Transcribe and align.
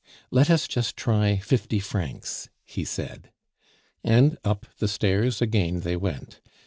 "Let 0.31 0.49
us 0.49 0.67
just 0.67 0.97
try 0.97 1.37
fifty 1.37 1.77
francs," 1.79 2.49
he 2.65 2.83
said. 2.83 3.29
And 4.03 4.35
up 4.43 4.65
the 4.79 4.87
stairs 4.87 5.43
again 5.43 5.81
they 5.81 5.95
went. 5.95 6.41